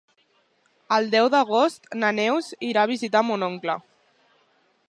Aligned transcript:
El 0.97 1.09
deu 1.15 1.29
d'agost 1.35 1.87
na 2.05 2.11
Neus 2.21 2.51
irà 2.71 2.89
a 2.89 2.91
visitar 2.93 3.25
mon 3.29 3.49
oncle. 3.53 3.81